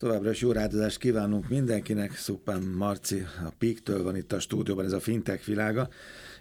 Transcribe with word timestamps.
Továbbra 0.00 0.30
is 0.30 0.40
jó 0.40 0.52
rádozást 0.52 0.98
kívánunk 0.98 1.48
mindenkinek. 1.48 2.16
Szupán 2.16 2.62
Marci 2.62 3.26
a 3.44 3.52
Peak-től 3.58 4.02
van 4.02 4.16
itt 4.16 4.32
a 4.32 4.40
stúdióban, 4.40 4.84
ez 4.84 4.92
a 4.92 5.00
fintech 5.00 5.44
világa. 5.46 5.88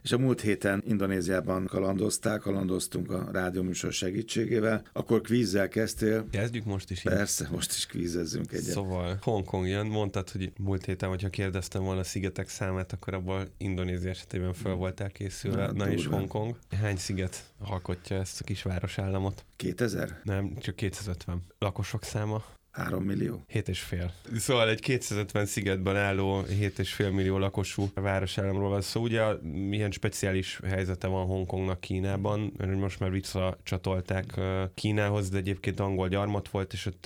És 0.03 0.11
a 0.11 0.17
múlt 0.17 0.41
héten 0.41 0.83
Indonéziában 0.85 1.65
kalandozták, 1.65 2.39
kalandoztunk 2.39 3.11
a 3.11 3.29
rádióműsor 3.31 3.93
segítségével. 3.93 4.83
Akkor 4.93 5.21
kvízzel 5.21 5.67
kezdtél. 5.67 6.27
Kezdjük 6.31 6.65
most 6.65 6.91
is. 6.91 7.01
Persze, 7.01 7.43
így. 7.43 7.51
most 7.51 7.71
is 7.71 7.85
kvízezzünk 7.85 8.51
egyet. 8.51 8.63
Szóval 8.63 9.17
Hongkong 9.21 9.67
jön, 9.67 9.85
mondtad, 9.85 10.29
hogy 10.29 10.51
múlt 10.57 10.85
héten, 10.85 11.09
hogyha 11.09 11.29
kérdeztem 11.29 11.83
volna 11.83 11.99
a 11.99 12.03
szigetek 12.03 12.49
számát, 12.49 12.93
akkor 12.93 13.13
abból 13.13 13.47
Indonézia 13.57 14.09
esetében 14.09 14.53
föl 14.53 14.73
voltál 14.73 15.09
készülve. 15.09 15.65
Na, 15.65 15.71
Na 15.71 15.91
és 15.91 16.05
Hongkong. 16.05 16.57
Hány 16.81 16.97
sziget 16.97 17.43
alkotja 17.59 18.17
ezt 18.17 18.41
a 18.41 18.43
kis 18.43 18.63
városállamot? 18.63 19.45
2000? 19.55 20.21
Nem, 20.23 20.57
csak 20.59 20.75
250. 20.75 21.41
Lakosok 21.57 22.03
száma? 22.03 22.57
3 22.71 23.03
millió. 23.03 23.43
7,5. 23.53 24.37
Szóval 24.37 24.69
egy 24.69 24.79
250 24.79 25.45
szigetben 25.45 25.95
álló 25.95 26.41
7,5 26.41 27.13
millió 27.13 27.37
lakosú 27.37 27.89
városállamról 27.93 28.69
van 28.69 28.81
szó. 28.81 29.01
Ugye 29.01 29.23
milyen 29.41 29.91
speciális 29.91 30.59
helyzete 30.67 31.07
van 31.07 31.25
Hongkongnak 31.25 31.79
Kínában, 31.79 32.53
mert 32.57 32.75
most 32.75 32.99
már 32.99 33.11
visszacsatolták 33.11 34.39
Kínához, 34.73 35.29
de 35.29 35.37
egyébként 35.37 35.79
angol 35.79 36.07
gyarmat 36.07 36.49
volt, 36.49 36.73
és 36.73 36.85
ott 36.85 37.05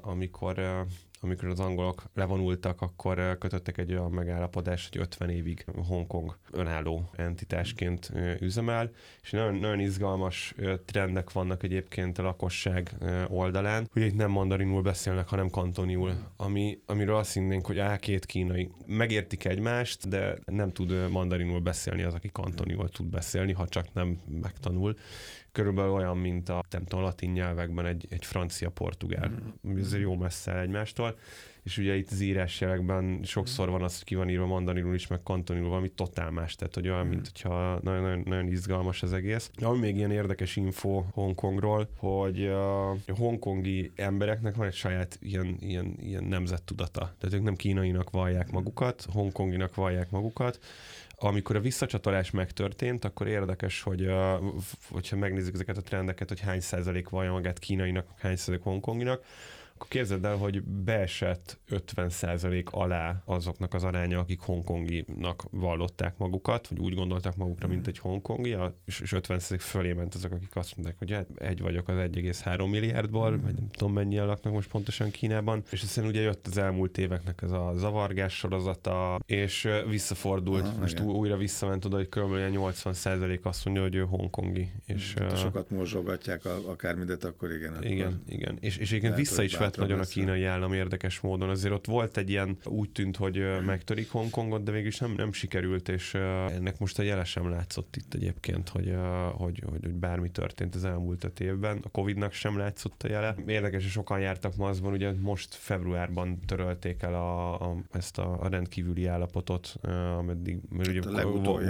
amikor 0.00 0.86
amikor 1.20 1.48
az 1.48 1.60
angolok 1.60 2.04
levonultak, 2.14 2.80
akkor 2.80 3.38
kötöttek 3.38 3.78
egy 3.78 3.92
olyan 3.92 4.10
megállapodást, 4.10 4.92
hogy 4.92 5.00
50 5.00 5.30
évig 5.30 5.64
Hongkong 5.86 6.38
önálló 6.52 7.10
entitásként 7.16 8.12
üzemel, 8.40 8.90
és 9.22 9.30
nagyon, 9.30 9.54
nagyon 9.54 9.80
izgalmas 9.80 10.54
trendek 10.84 11.32
vannak 11.32 11.62
egyébként 11.62 12.18
a 12.18 12.22
lakosság 12.22 12.96
oldalán, 13.28 13.88
hogy 13.92 14.02
itt 14.02 14.16
nem 14.16 14.30
mandarinul 14.30 14.82
beszélnek, 14.82 15.28
hanem 15.28 15.50
kantoniul, 15.50 16.12
ami, 16.36 16.78
amiről 16.86 17.16
azt 17.16 17.32
hinnénk, 17.32 17.66
hogy 17.66 17.78
á, 17.78 17.96
két 17.96 18.26
kínai 18.26 18.70
megértik 18.86 19.44
egymást, 19.44 20.08
de 20.08 20.38
nem 20.44 20.72
tud 20.72 21.10
mandarinul 21.10 21.60
beszélni 21.60 22.02
az, 22.02 22.14
aki 22.14 22.28
kantoniul 22.32 22.88
tud 22.88 23.06
beszélni, 23.06 23.52
ha 23.52 23.68
csak 23.68 23.92
nem 23.92 24.20
megtanul 24.40 24.96
körülbelül 25.52 25.92
olyan, 25.92 26.18
mint 26.18 26.48
a, 26.48 26.62
nem 26.70 26.84
tudom, 26.84 27.04
latin 27.04 27.30
nyelvekben 27.30 27.86
egy, 27.86 28.06
egy 28.10 28.24
francia-portugál. 28.24 29.28
Mm. 29.68 29.78
Ez 29.78 29.98
jó 29.98 30.16
messze 30.16 30.60
egymástól. 30.60 31.18
És 31.62 31.78
ugye 31.78 31.96
itt 31.96 32.10
az 32.10 32.20
írásjelekben 32.20 33.20
sokszor 33.22 33.70
van 33.70 33.82
az, 33.82 33.94
hogy 33.94 34.04
ki 34.04 34.14
van 34.14 34.28
írva 34.28 34.46
mandarinul 34.46 34.94
is, 34.94 35.06
meg 35.06 35.22
kantonul 35.22 35.68
valami 35.68 35.88
totál 35.88 36.30
más, 36.30 36.54
tehát 36.54 36.74
hogy 36.74 36.88
olyan, 36.88 37.06
mm. 37.06 37.08
mint 37.08 37.28
hogyha 37.32 37.80
nagyon, 37.82 38.02
nagyon, 38.02 38.22
nagyon 38.26 38.46
izgalmas 38.46 39.02
az 39.02 39.12
egész. 39.12 39.50
Ami 39.62 39.78
még 39.78 39.96
ilyen 39.96 40.10
érdekes 40.10 40.56
info 40.56 41.04
Hongkongról, 41.12 41.88
hogy 41.96 42.46
a 42.46 42.94
hongkongi 43.06 43.92
embereknek 43.96 44.54
van 44.54 44.66
egy 44.66 44.74
saját 44.74 45.18
ilyen, 45.20 45.56
ilyen, 45.60 45.96
ilyen 46.00 46.24
nemzettudata. 46.24 47.14
Tehát 47.18 47.36
ők 47.36 47.42
nem 47.42 47.56
kínainak 47.56 48.10
vallják 48.10 48.50
magukat, 48.50 49.06
hongkonginak 49.12 49.74
vallják 49.74 50.10
magukat, 50.10 50.58
amikor 51.22 51.56
a 51.56 51.60
visszacsatolás 51.60 52.30
megtörtént, 52.30 53.04
akkor 53.04 53.26
érdekes, 53.26 53.82
hogy 53.82 54.06
uh, 54.06 54.14
hogyha 54.90 55.16
megnézzük 55.16 55.54
ezeket 55.54 55.76
a 55.76 55.82
trendeket, 55.82 56.28
hogy 56.28 56.40
hány 56.40 56.60
százalék 56.60 57.08
vallja 57.08 57.32
magát 57.32 57.58
kínainak, 57.58 58.06
hány 58.18 58.36
százalék 58.36 58.62
hongkonginak, 58.62 59.24
akkor 59.80 59.92
képzeld 59.92 60.24
el, 60.24 60.36
hogy 60.36 60.62
beesett 60.62 61.58
50% 61.70 62.64
alá 62.64 63.22
azoknak 63.24 63.74
az 63.74 63.84
aránya, 63.84 64.18
akik 64.18 64.40
hongkonginak 64.40 65.44
vallották 65.50 66.18
magukat, 66.18 66.68
vagy 66.68 66.78
úgy 66.78 66.94
gondoltak 66.94 67.36
magukra, 67.36 67.68
mint 67.68 67.86
egy 67.86 67.98
hongkongi, 67.98 68.56
és 68.84 69.02
50% 69.06 69.56
fölé 69.58 69.92
ment 69.92 70.14
azok, 70.14 70.32
akik 70.32 70.56
azt 70.56 70.76
mondták, 70.76 70.98
hogy 70.98 71.12
hát 71.12 71.26
egy 71.36 71.60
vagyok 71.60 71.88
az 71.88 71.96
1,3 71.96 72.70
milliárdból, 72.70 73.30
vagy 73.30 73.54
nem 73.54 73.68
tudom 73.70 73.92
mennyien 73.92 74.26
laknak 74.26 74.52
most 74.52 74.68
pontosan 74.68 75.10
Kínában, 75.10 75.62
és 75.70 75.82
aztán 75.82 76.06
ugye 76.06 76.20
jött 76.20 76.46
az 76.46 76.56
elmúlt 76.56 76.98
éveknek 76.98 77.42
ez 77.42 77.50
a 77.50 77.72
zavargás 77.76 78.36
sorozata, 78.36 79.20
és 79.26 79.68
visszafordult, 79.88 80.66
Aha, 80.66 80.78
most 80.78 80.98
igen. 80.98 81.06
újra 81.06 81.36
visszament 81.36 81.84
oda, 81.84 81.96
hogy 81.96 82.08
kb. 82.08 82.32
80% 82.32 83.42
azt 83.42 83.64
mondja, 83.64 83.82
hogy 83.82 83.94
ő 83.94 84.02
hongkongi. 84.02 84.72
És, 84.86 85.14
uh, 85.20 85.36
sokat 85.36 85.70
morzsogatják 85.70 86.44
akármidet, 86.44 87.24
akkor 87.24 87.52
igen. 87.52 87.72
Akkor 87.72 87.84
igen, 87.84 88.22
igen. 88.28 88.56
És, 88.60 88.76
és 88.76 88.92
igen, 88.92 89.14
vissza 89.14 89.42
is 89.42 89.56
vett 89.56 89.69
lett 89.76 89.88
nagyon 89.88 89.98
a 89.98 90.04
kínai 90.04 90.44
állam 90.44 90.72
érdekes 90.72 91.20
módon. 91.20 91.48
Azért 91.48 91.74
ott 91.74 91.86
volt 91.86 92.16
egy 92.16 92.30
ilyen, 92.30 92.56
úgy 92.64 92.90
tűnt, 92.90 93.16
hogy 93.16 93.44
megtörik 93.66 94.10
Hongkongot, 94.10 94.62
de 94.62 94.70
végülis 94.72 94.98
nem, 94.98 95.12
nem 95.16 95.32
sikerült, 95.32 95.88
és 95.88 96.14
ennek 96.14 96.78
most 96.78 96.98
a 96.98 97.02
jele 97.02 97.24
sem 97.24 97.50
látszott 97.50 97.96
itt 97.96 98.14
egyébként, 98.14 98.68
hogy, 98.68 98.94
hogy, 99.32 99.62
hogy, 99.70 99.80
hogy 99.82 99.94
bármi 99.94 100.30
történt 100.30 100.74
az 100.74 100.84
elmúlt 100.84 101.24
öt 101.24 101.40
évben. 101.40 101.78
A 101.82 101.88
Covid-nak 101.88 102.32
sem 102.32 102.58
látszott 102.58 103.02
a 103.02 103.08
jele. 103.08 103.34
Érdekes, 103.46 103.82
hogy 103.82 103.90
sokan 103.90 104.20
jártak 104.20 104.56
mazban, 104.56 104.92
ugye 104.92 105.12
most 105.20 105.54
februárban 105.54 106.40
törölték 106.46 107.02
el 107.02 107.14
a, 107.14 107.60
a, 107.60 107.76
ezt 107.92 108.18
a, 108.18 108.38
a 108.40 108.48
rendkívüli 108.48 109.06
állapotot, 109.06 109.74
ameddig 110.18 110.58
mert 110.68 110.88
ugye 110.88 111.00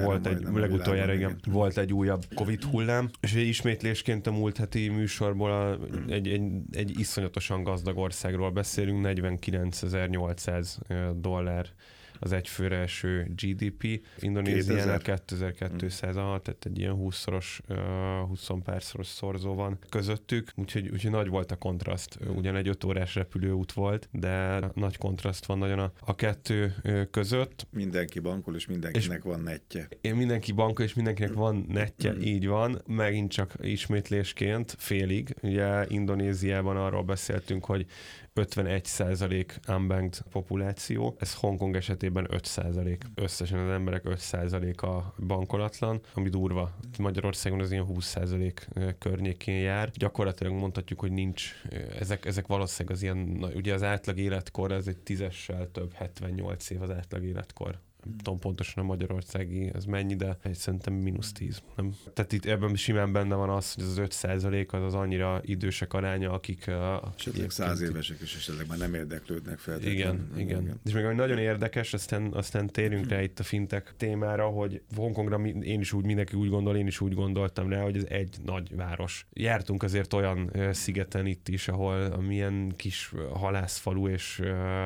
volt 0.02 0.26
egy, 0.26 0.46
legutoljára 0.52 1.12
igen, 1.12 1.40
volt 1.48 1.78
egy 1.78 1.92
újabb 1.92 2.24
Covid 2.34 2.64
hullám, 2.64 3.10
és 3.20 3.34
egy 3.34 3.46
ismétlésként 3.46 4.26
a 4.26 4.32
múlt 4.32 4.56
heti 4.56 4.88
műsorból 4.88 5.50
a, 5.50 5.78
egy, 6.08 6.28
egy, 6.28 6.42
egy 6.72 6.98
iszonyatosan 6.98 7.62
gazdag 7.62 7.89
gazdag 7.90 8.04
országról 8.04 8.50
beszélünk, 8.50 9.06
49.800 9.06 11.14
dollár 11.16 11.66
az 12.20 12.32
egyfőre 12.32 12.76
eső 12.76 13.32
GDP. 13.36 14.00
Indonéziának 14.18 15.02
2200, 15.02 16.14
hmm. 16.14 16.24
tehát 16.24 16.64
egy 16.64 16.78
ilyen 16.78 16.96
20-szoros, 16.98 17.60
20 18.28 18.48
párszoros 18.64 19.06
szorzó 19.06 19.54
van 19.54 19.78
közöttük, 19.88 20.52
úgyhogy, 20.56 20.88
úgyhogy 20.88 21.10
nagy 21.10 21.28
volt 21.28 21.50
a 21.50 21.56
kontraszt. 21.56 22.18
Ugyan 22.34 22.56
egy 22.56 22.68
5 22.68 22.84
órás 22.84 23.14
repülőút 23.14 23.72
volt, 23.72 24.08
de 24.12 24.60
nagy 24.74 24.98
kontraszt 24.98 25.46
van 25.46 25.58
nagyon 25.58 25.78
a, 25.78 25.92
a 26.00 26.14
kettő 26.14 26.74
között. 27.10 27.66
Mindenki 27.70 28.18
bankol, 28.18 28.54
és 28.54 28.66
mindenkinek 28.66 29.18
és 29.18 29.24
van 29.24 29.40
netje. 29.40 29.88
Én 30.00 30.14
mindenki 30.14 30.52
bankol, 30.52 30.84
és 30.84 30.94
mindenkinek 30.94 31.32
van 31.32 31.64
netje, 31.68 32.12
mm. 32.12 32.20
így 32.20 32.46
van. 32.46 32.82
Megint 32.86 33.30
csak 33.30 33.54
ismétlésként 33.60 34.74
félig. 34.78 35.34
Ugye 35.42 35.84
Indonéziában 35.88 36.76
arról 36.76 37.02
beszéltünk, 37.02 37.64
hogy 37.64 37.86
51% 38.34 39.68
unbanked 39.68 40.22
populáció, 40.30 41.16
ez 41.18 41.34
Hongkong 41.34 41.76
esetében 41.76 42.26
5%. 42.30 42.98
Összesen 43.14 43.58
az 43.58 43.70
emberek 43.70 44.02
5%-a 44.04 45.22
bankolatlan, 45.26 46.00
ami 46.14 46.28
durva. 46.28 46.76
Magyarországon 46.98 47.60
az 47.60 47.70
ilyen 47.70 47.86
20% 47.88 48.96
környékén 48.98 49.60
jár. 49.60 49.90
Gyakorlatilag 49.90 50.52
mondhatjuk, 50.52 51.00
hogy 51.00 51.12
nincs, 51.12 51.54
ezek, 51.98 52.24
ezek 52.26 52.46
valószínűleg 52.46 52.96
az 52.96 53.02
ilyen, 53.02 53.44
ugye 53.54 53.74
az 53.74 53.82
átlag 53.82 54.18
életkor, 54.18 54.72
ez 54.72 54.86
egy 54.86 54.98
tízessel 54.98 55.70
több, 55.70 55.92
78 55.92 56.70
év 56.70 56.82
az 56.82 56.90
átlag 56.90 57.24
életkor 57.24 57.78
nem 58.04 58.16
tudom 58.16 58.38
pontosan 58.38 58.84
a 58.84 58.86
magyarországi 58.86 59.70
ez 59.74 59.84
mennyi, 59.84 60.16
de 60.16 60.36
szerintem 60.52 60.94
mínusz 60.94 61.32
10. 61.32 61.62
Nem? 61.76 61.94
Tehát 62.12 62.32
itt 62.32 62.44
ebben 62.44 62.74
simán 62.74 63.12
benne 63.12 63.34
van 63.34 63.50
az, 63.50 63.74
hogy 63.74 63.84
az 63.84 63.98
5 63.98 64.12
százalék 64.12 64.72
az 64.72 64.82
az 64.82 64.94
annyira 64.94 65.40
idősek 65.44 65.92
aránya, 65.92 66.32
akik... 66.32 66.66
Esetleg 67.16 67.50
száz 67.50 67.80
évesek 67.80 68.20
is 68.20 68.34
esetleg 68.34 68.66
már 68.66 68.78
nem 68.78 68.94
érdeklődnek 68.94 69.58
fel. 69.58 69.82
Igen, 69.82 70.16
nem, 70.16 70.38
igen, 70.38 70.62
igen. 70.62 70.80
És 70.84 70.92
még 70.92 71.04
ami 71.04 71.14
nagyon 71.14 71.38
érdekes, 71.38 71.92
aztán, 71.92 72.32
aztán 72.32 72.66
térjünk 72.66 73.08
rá 73.08 73.22
itt 73.22 73.38
a 73.38 73.42
fintek 73.42 73.94
témára, 73.96 74.46
hogy 74.46 74.82
Hongkongra 74.94 75.38
én 75.46 75.80
is 75.80 75.92
úgy, 75.92 76.04
mindenki 76.04 76.36
úgy 76.36 76.48
gondol, 76.48 76.76
én 76.76 76.86
is 76.86 77.00
úgy 77.00 77.14
gondoltam 77.14 77.68
rá, 77.68 77.82
hogy 77.82 77.96
ez 77.96 78.04
egy 78.08 78.36
nagy 78.44 78.76
város. 78.76 79.26
Jártunk 79.32 79.82
azért 79.82 80.12
olyan 80.12 80.50
szigeten 80.72 81.26
itt 81.26 81.48
is, 81.48 81.68
ahol 81.68 82.20
milyen 82.20 82.72
kis 82.76 83.12
halászfalu, 83.32 84.08
és 84.08 84.40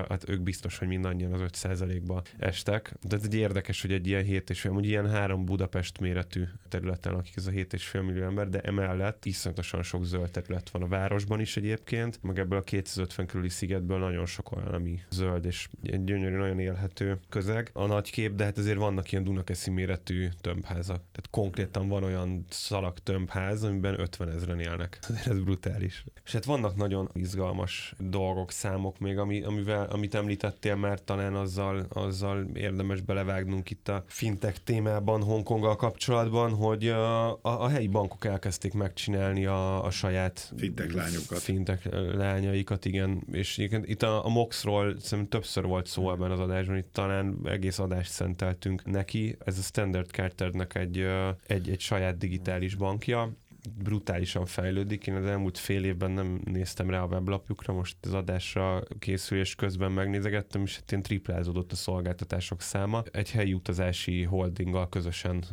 hát 0.08 0.28
ők 0.28 0.40
biztos, 0.40 0.78
hogy 0.78 0.88
mindannyian 0.88 1.32
az 1.32 1.40
5 1.40 1.54
százalékba 1.54 2.22
estek 2.38 2.94
de 3.08 3.16
ez 3.16 3.22
egy 3.24 3.34
érdekes, 3.34 3.82
hogy 3.82 3.92
egy 3.92 4.06
ilyen 4.06 4.24
7 4.24 4.50
és 4.50 4.60
fél, 4.60 4.72
hogy 4.72 4.86
ilyen 4.86 5.10
három 5.10 5.44
Budapest 5.44 6.00
méretű 6.00 6.44
területen 6.68 7.12
lakik 7.12 7.36
ez 7.36 7.46
a 7.46 7.50
7 7.50 7.72
és 7.72 7.86
fél 7.86 8.02
millió 8.02 8.22
ember, 8.22 8.48
de 8.48 8.60
emellett 8.60 9.24
iszonyatosan 9.24 9.82
sok 9.82 10.04
zöld 10.04 10.30
terület 10.30 10.70
van 10.70 10.82
a 10.82 10.86
városban 10.86 11.40
is 11.40 11.56
egyébként, 11.56 12.22
meg 12.22 12.38
ebből 12.38 12.58
a 12.58 12.62
250 12.62 13.26
körüli 13.26 13.48
szigetből 13.48 13.98
nagyon 13.98 14.26
sok 14.26 14.56
olyan, 14.56 14.74
ami 14.74 15.00
zöld 15.10 15.44
és 15.44 15.68
egy 15.82 16.04
gyönyörű, 16.04 16.36
nagyon 16.36 16.58
élhető 16.58 17.20
közeg. 17.28 17.70
A 17.72 17.86
nagy 17.86 18.10
kép, 18.10 18.34
de 18.34 18.44
hát 18.44 18.58
azért 18.58 18.78
vannak 18.78 19.12
ilyen 19.12 19.24
Dunakeszi 19.24 19.70
méretű 19.70 20.28
tömbházak. 20.40 21.02
Tehát 21.12 21.28
konkrétan 21.30 21.88
van 21.88 22.04
olyan 22.04 22.44
szalag 22.48 22.98
tömbház, 22.98 23.62
amiben 23.62 24.00
50 24.00 24.28
ezeren 24.28 24.60
élnek. 24.60 24.98
Ez 25.30 25.40
brutális. 25.40 26.04
És 26.24 26.32
hát 26.32 26.44
vannak 26.44 26.76
nagyon 26.76 27.10
izgalmas 27.12 27.94
dolgok, 27.98 28.50
számok 28.50 28.98
még, 28.98 29.18
ami, 29.18 29.42
amivel, 29.42 29.86
amit 29.90 30.14
említettél 30.14 30.76
már, 30.76 31.00
talán 31.00 31.34
azzal, 31.34 31.86
azzal 31.88 32.46
érdemes 32.54 32.93
érdemes 32.94 33.24
belevágnunk 33.24 33.70
itt 33.70 33.88
a 33.88 34.04
fintech 34.06 34.58
témában 34.64 35.22
Hongkonggal 35.22 35.76
kapcsolatban, 35.76 36.54
hogy 36.54 36.88
a, 36.88 37.30
a, 37.30 37.38
a 37.42 37.68
helyi 37.68 37.88
bankok 37.88 38.24
elkezdték 38.24 38.72
megcsinálni 38.72 39.46
a, 39.46 39.84
a 39.84 39.90
saját 39.90 40.52
fintech 40.56 40.94
lányokat. 40.94 41.38
Fintech 41.38 41.86
lányaikat, 42.14 42.84
igen. 42.84 43.22
És 43.32 43.58
igen, 43.58 43.82
itt 43.86 44.02
a, 44.02 44.24
a 44.24 44.28
MOX-ról 44.28 44.96
szerintem 44.98 45.28
többször 45.28 45.64
volt 45.64 45.86
szó 45.86 46.12
ebben 46.12 46.30
az 46.30 46.40
adásban, 46.40 46.76
itt 46.76 46.92
talán 46.92 47.38
egész 47.44 47.78
adást 47.78 48.10
szenteltünk 48.10 48.84
neki. 48.84 49.36
Ez 49.44 49.58
a 49.58 49.62
Standard 49.62 50.10
Charterednek 50.10 50.74
egy, 50.74 51.06
egy, 51.46 51.70
egy 51.70 51.80
saját 51.80 52.18
digitális 52.18 52.74
bankja, 52.74 53.32
brutálisan 53.78 54.46
fejlődik. 54.46 55.06
Én 55.06 55.14
az 55.14 55.24
elmúlt 55.24 55.58
fél 55.58 55.84
évben 55.84 56.10
nem 56.10 56.40
néztem 56.44 56.90
rá 56.90 57.02
a 57.02 57.06
weblapjukra, 57.06 57.72
most 57.72 57.96
az 58.00 58.14
adásra 58.14 58.82
készülés 58.98 59.54
közben 59.54 59.92
megnézegettem, 59.92 60.62
és 60.62 60.74
hát 60.74 60.90
ilyen 60.90 61.02
triplázódott 61.02 61.72
a 61.72 61.76
szolgáltatások 61.76 62.60
száma. 62.60 63.02
Egy 63.10 63.30
helyi 63.30 63.52
utazási 63.52 64.22
holdinggal 64.22 64.88
közösen 64.88 65.44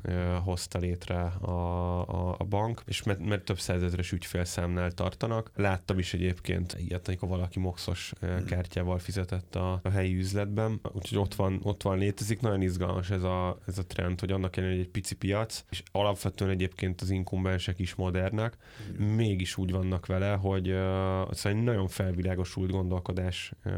hozta 0.43 0.79
létre 0.79 1.21
a, 1.21 1.51
a, 2.01 2.35
a 2.37 2.43
bank, 2.43 2.81
és 2.85 3.03
mert, 3.03 3.25
mert 3.25 3.45
több 3.45 3.59
százezres 3.59 4.11
ügyfélszámnál 4.11 4.91
tartanak. 4.91 5.51
Láttam 5.55 5.99
is 5.99 6.13
egyébként 6.13 6.75
ilyet, 6.77 7.07
amikor 7.07 7.29
valaki 7.29 7.59
moxos 7.59 8.13
hmm. 8.19 8.45
kártyával 8.45 8.99
fizetett 8.99 9.55
a, 9.55 9.79
a 9.83 9.89
helyi 9.89 10.15
üzletben, 10.15 10.79
úgyhogy 10.93 11.17
ott 11.17 11.35
van, 11.35 11.59
ott 11.63 11.83
van 11.83 11.97
létezik. 11.97 12.41
Nagyon 12.41 12.61
izgalmas 12.61 13.09
ez 13.09 13.23
a, 13.23 13.59
ez 13.67 13.77
a 13.77 13.85
trend, 13.85 14.19
hogy 14.19 14.31
annak 14.31 14.57
ellenére, 14.57 14.77
hogy 14.77 14.85
egy 14.85 14.91
pici 14.91 15.15
piac, 15.15 15.63
és 15.69 15.83
alapvetően 15.91 16.51
egyébként 16.51 17.01
az 17.01 17.09
inkumbensek 17.09 17.79
is 17.79 17.93
modernek, 18.01 18.57
mm. 19.01 19.05
mégis 19.05 19.57
úgy 19.57 19.71
vannak 19.71 20.05
vele, 20.05 20.31
hogy 20.31 20.67
uh, 20.67 21.31
szóval 21.31 21.61
nagyon 21.63 21.87
felvilágosult 21.87 22.71
gondolkodás 22.71 23.53
uh, 23.65 23.71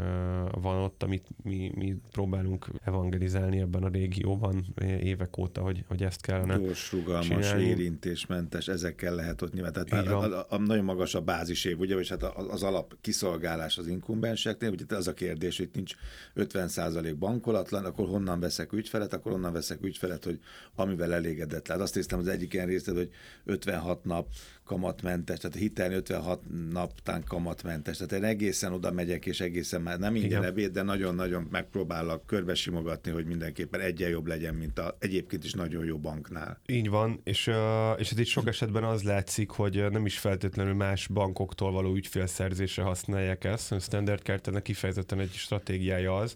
van 0.61 0.77
ott, 0.77 1.03
amit 1.03 1.27
mi, 1.43 1.71
mi 1.75 1.95
próbálunk 2.11 2.67
evangelizálni 2.83 3.59
ebben 3.59 3.83
a 3.83 3.87
régióban 3.87 4.65
évek 5.01 5.37
óta, 5.37 5.61
hogy, 5.61 5.83
hogy 5.87 6.03
ezt 6.03 6.21
kellene 6.21 6.57
Gyors, 6.57 6.91
rugalmas, 6.91 7.27
csinálni. 7.27 7.63
érintésmentes, 7.63 8.67
ezekkel 8.67 9.15
lehet 9.15 9.41
ott 9.41 9.53
nyilván. 9.53 9.73
Tehát 9.73 10.07
a, 10.07 10.21
a, 10.21 10.45
a, 10.49 10.57
nagyon 10.57 10.83
magas 10.83 11.15
a 11.15 11.21
bázisév, 11.21 11.79
ugye, 11.79 11.95
és 11.95 12.09
hát 12.09 12.23
az 12.23 12.63
alap 12.63 12.95
kiszolgálás 13.01 13.77
az 13.77 13.87
inkumbenseknél, 13.87 14.69
ugye 14.69 14.95
az 14.95 15.07
a 15.07 15.13
kérdés, 15.13 15.57
hogy 15.57 15.69
nincs 15.73 15.93
50% 16.35 17.15
bankolatlan, 17.19 17.85
akkor 17.85 18.07
honnan 18.07 18.39
veszek 18.39 18.73
ügyfelet, 18.73 19.13
akkor 19.13 19.31
honnan 19.31 19.53
veszek 19.53 19.83
ügyfelet, 19.83 20.23
hogy 20.23 20.39
amivel 20.75 21.13
elégedett 21.13 21.67
lehet. 21.67 21.83
Azt 21.83 21.93
hiszem 21.93 22.19
az 22.19 22.27
egyik 22.27 22.53
ilyen 22.53 22.67
részlet, 22.67 22.95
hogy 22.95 23.09
56 23.43 24.05
up. 24.13 24.27
Kamatmentes, 24.65 25.37
tehát 25.37 25.57
hitelni 25.57 25.95
56 25.95 26.41
naptán 26.71 27.23
kamatmentes. 27.23 27.97
Tehát 27.97 28.13
én 28.13 28.23
egészen 28.23 28.73
oda 28.73 28.91
megyek, 28.91 29.25
és 29.25 29.39
egészen 29.41 29.81
már 29.81 29.99
nem 29.99 30.15
ingyen 30.15 30.43
ebéd, 30.43 30.71
de 30.71 30.81
nagyon-nagyon 30.81 31.47
megpróbálok 31.51 32.25
körbesimogatni, 32.25 33.11
hogy 33.11 33.25
mindenképpen 33.25 33.79
egyen 33.79 34.09
jobb 34.09 34.27
legyen, 34.27 34.55
mint 34.55 34.79
a 34.79 34.97
egyébként 34.99 35.43
is 35.43 35.53
nagyon 35.53 35.85
jó 35.85 35.97
banknál. 35.97 36.59
Így 36.65 36.89
van, 36.89 37.19
és, 37.23 37.51
és 37.97 38.11
ez 38.11 38.19
itt 38.19 38.25
sok 38.25 38.47
esetben 38.47 38.83
az 38.83 39.03
látszik, 39.03 39.49
hogy 39.49 39.85
nem 39.91 40.05
is 40.05 40.17
feltétlenül 40.17 40.73
más 40.73 41.07
bankoktól 41.07 41.71
való 41.71 41.95
ügyfélszerzésre 41.95 42.83
használják 42.83 43.43
ezt, 43.43 43.71
a 43.71 43.79
Standard 43.79 44.21
Charternek 44.21 44.61
kifejezetten 44.61 45.19
egy 45.19 45.31
stratégiája 45.31 46.17
az, 46.17 46.35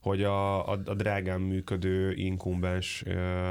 hogy 0.00 0.22
a, 0.22 0.68
a, 0.68 0.80
a 0.84 0.94
drágán 0.94 1.40
működő 1.40 2.12
inkumbens 2.12 3.04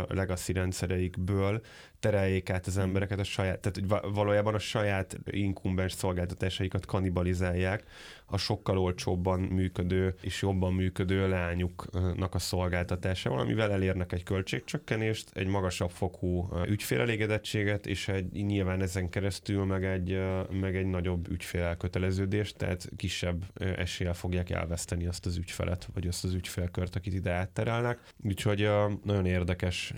legacy 0.07 0.53
rendszereikből 0.53 1.61
tereljék 1.99 2.49
át 2.49 2.67
az 2.67 2.77
embereket 2.77 3.19
a 3.19 3.23
saját, 3.23 3.59
tehát 3.59 4.04
valójában 4.13 4.53
a 4.53 4.59
saját 4.59 5.17
inkumbens 5.25 5.93
szolgáltatásaikat 5.93 6.85
kanibalizálják 6.85 7.83
a 8.25 8.37
sokkal 8.37 8.77
olcsóbban 8.77 9.39
működő 9.39 10.15
és 10.21 10.41
jobban 10.41 10.73
működő 10.73 11.29
leányuknak 11.29 12.35
a 12.35 12.39
szolgáltatásával, 12.39 13.39
amivel 13.39 13.71
elérnek 13.71 14.11
egy 14.11 14.23
költségcsökkenést, 14.23 15.29
egy 15.33 15.47
magasabb 15.47 15.89
fokú 15.89 16.49
ügyfélelégedettséget, 16.67 17.87
és 17.87 18.07
egy, 18.07 18.31
nyilván 18.31 18.81
ezen 18.81 19.09
keresztül 19.09 19.65
meg 19.65 19.85
egy, 19.85 20.19
meg 20.51 20.75
egy 20.75 20.85
nagyobb 20.85 21.29
ügyfélelköteleződést, 21.29 22.57
tehát 22.57 22.89
kisebb 22.95 23.45
eséllyel 23.59 24.13
fogják 24.13 24.49
elveszteni 24.49 25.05
azt 25.05 25.25
az 25.25 25.37
ügyfelet, 25.37 25.87
vagy 25.93 26.07
azt 26.07 26.23
az 26.23 26.33
ügyfélkört, 26.33 26.95
akit 26.95 27.13
ide 27.13 27.31
átterelnek. 27.31 27.99
Úgyhogy 28.23 28.69
nagyon 29.03 29.25
érdekes 29.25 29.93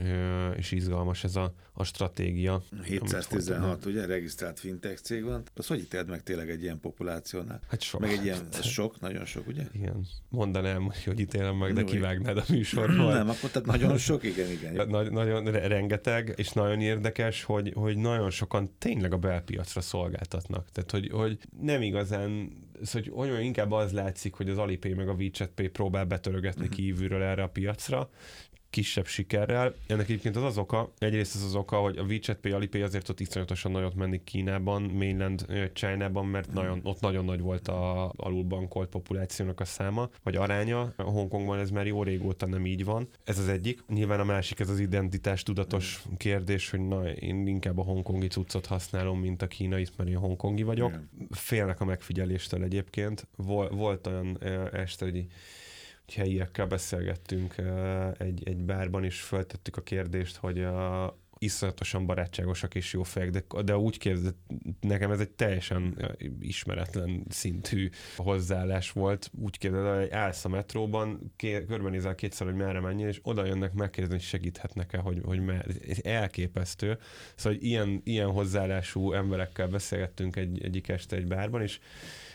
és 0.55 0.71
izgalmas 0.71 1.23
ez 1.23 1.35
a, 1.35 1.53
a 1.73 1.83
stratégia. 1.83 2.61
716, 2.83 3.85
ugye, 3.85 4.05
regisztrált 4.05 4.59
fintech 4.59 5.01
cég 5.01 5.23
van. 5.23 5.43
Az 5.55 5.67
hogy 5.67 5.79
ítéled 5.79 6.09
meg 6.09 6.23
tényleg 6.23 6.49
egy 6.49 6.61
ilyen 6.61 6.79
populációnál? 6.79 7.59
Hát 7.69 7.81
sok. 7.81 8.01
Meg 8.01 8.16
egy 8.17 8.23
ilyen, 8.23 8.47
ez 8.51 8.65
sok, 8.65 8.99
nagyon 8.99 9.25
sok, 9.25 9.47
ugye? 9.47 9.63
Igen. 9.73 10.05
Mondanám, 10.29 10.91
hogy 11.05 11.19
ítélem 11.19 11.55
meg, 11.55 11.73
de 11.73 11.83
kivágnád 11.83 12.37
a 12.37 12.43
műsorból. 12.49 13.13
Nem, 13.13 13.29
akkor 13.29 13.49
tehát 13.49 13.67
nagyon 13.67 13.97
sok, 13.97 14.23
igen, 14.23 14.51
igen. 14.51 14.87
Nagy, 14.87 15.11
nagyon 15.11 15.43
rengeteg, 15.51 16.33
és 16.35 16.51
nagyon 16.51 16.81
érdekes, 16.81 17.43
hogy, 17.43 17.71
hogy 17.75 17.97
nagyon 17.97 18.29
sokan 18.29 18.71
tényleg 18.77 19.13
a 19.13 19.17
belpiacra 19.17 19.81
szolgáltatnak. 19.81 20.71
Tehát, 20.71 20.91
hogy, 20.91 21.09
hogy 21.11 21.37
nem 21.61 21.81
igazán 21.81 22.51
szóval, 22.81 23.09
hogy 23.15 23.29
olyan 23.29 23.41
inkább 23.41 23.71
az 23.71 23.91
látszik, 23.91 24.33
hogy 24.33 24.49
az 24.49 24.57
Alipay 24.57 24.93
meg 24.93 25.09
a 25.09 25.13
WeChat 25.13 25.49
Pay 25.49 25.67
próbál 25.67 26.05
betörögetni 26.05 26.61
uh-huh. 26.61 26.75
kívülről 26.75 27.23
erre 27.23 27.43
a 27.43 27.49
piacra, 27.49 28.09
kisebb 28.77 29.07
sikerrel. 29.07 29.73
Ennek 29.87 30.09
egyébként 30.09 30.35
az 30.35 30.43
az 30.43 30.57
oka, 30.57 30.93
egyrészt 30.97 31.35
az 31.35 31.43
az 31.43 31.55
oka, 31.55 31.77
hogy 31.77 31.97
a 31.97 32.03
WeChat 32.03 32.37
Pay, 32.37 32.51
Alipay 32.51 32.81
azért 32.81 33.09
ott 33.09 33.19
iszonyatosan 33.19 33.71
nagyot 33.71 33.95
menni 33.95 34.23
Kínában, 34.23 34.81
mainland 34.81 35.45
China-ban, 35.73 36.25
mert 36.25 36.53
nagyon, 36.53 36.79
ott 36.83 36.99
nagyon 36.99 37.25
nagy 37.25 37.39
volt 37.39 37.67
a 37.67 38.11
alulbankolt 38.15 38.89
populációnak 38.89 39.59
a 39.59 39.65
száma, 39.65 40.09
vagy 40.23 40.35
aránya. 40.35 40.93
A 40.95 41.01
Hongkongban 41.03 41.59
ez 41.59 41.69
már 41.69 41.87
jó 41.87 42.03
régóta 42.03 42.45
nem 42.45 42.65
így 42.65 42.83
van. 42.83 43.07
Ez 43.23 43.39
az 43.39 43.47
egyik. 43.47 43.83
Nyilván 43.87 44.19
a 44.19 44.23
másik 44.23 44.59
ez 44.59 44.69
az 44.69 44.79
identitás 44.79 45.43
tudatos 45.43 46.03
kérdés, 46.17 46.69
hogy 46.69 46.87
na, 46.87 47.09
én 47.09 47.47
inkább 47.47 47.77
a 47.77 47.83
hongkongi 47.83 48.27
cuccot 48.27 48.65
használom, 48.65 49.19
mint 49.19 49.41
a 49.41 49.47
kínait, 49.47 49.97
mert 49.97 50.09
én 50.09 50.17
hongkongi 50.17 50.63
vagyok. 50.63 50.99
Félnek 51.29 51.81
a 51.81 51.85
megfigyeléstől 51.85 52.63
egyébként. 52.63 53.27
Vol, 53.35 53.69
volt 53.69 54.07
olyan 54.07 54.37
este, 54.73 55.05
hogy 55.05 55.27
helyiekkel 56.15 56.65
beszélgettünk 56.65 57.55
egy, 58.17 58.41
egy 58.47 58.63
bárban, 58.63 59.03
és 59.03 59.21
föltettük 59.21 59.77
a 59.77 59.81
kérdést, 59.81 60.35
hogy 60.35 60.63
a, 60.63 61.17
iszonyatosan 61.39 62.05
barátságosak 62.05 62.75
és 62.75 62.93
jó 62.93 63.03
fejek, 63.03 63.29
de, 63.29 63.61
de 63.63 63.77
úgy 63.77 63.97
képzett, 63.97 64.37
nekem 64.79 65.11
ez 65.11 65.19
egy 65.19 65.29
teljesen 65.29 65.97
ismeretlen 66.39 67.25
szintű 67.29 67.89
hozzáállás 68.15 68.91
volt. 68.91 69.31
Úgy 69.41 69.57
képzeld, 69.57 69.99
hogy 69.99 70.11
állsz 70.11 70.45
a 70.45 70.49
metróban, 70.49 71.33
ké, 71.35 71.65
körbenézel 71.65 72.15
kétszer, 72.15 72.47
hogy 72.47 72.55
merre 72.55 72.79
menjél, 72.79 73.07
és 73.07 73.19
oda 73.23 73.45
jönnek 73.45 73.73
megkérdezni, 73.73 74.15
hogy 74.15 74.25
segíthetnek-e, 74.25 74.97
hogy, 74.97 75.21
hogy 75.25 75.39
mer. 75.39 75.65
Elképesztő. 76.03 76.97
Szóval, 77.35 77.57
hogy 77.57 77.63
ilyen, 77.63 78.01
ilyen 78.03 78.31
hozzáállású 78.31 79.13
emberekkel 79.13 79.67
beszélgettünk 79.67 80.35
egy, 80.35 80.63
egyik 80.63 80.87
este 80.87 81.15
egy 81.15 81.27
bárban, 81.27 81.61
és 81.61 81.79